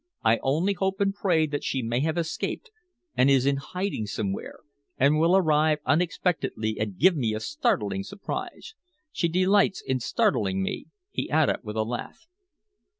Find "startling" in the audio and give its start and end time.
7.39-8.01, 9.99-10.63